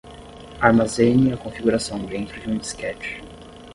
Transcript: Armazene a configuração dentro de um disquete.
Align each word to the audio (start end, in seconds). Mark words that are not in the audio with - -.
Armazene 0.61 1.31
a 1.31 1.37
configuração 1.37 2.03
dentro 2.07 2.39
de 2.41 2.49
um 2.49 2.57
disquete. 2.57 3.21